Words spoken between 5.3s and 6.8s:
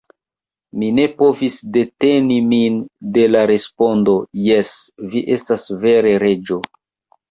estas vere Reĝo."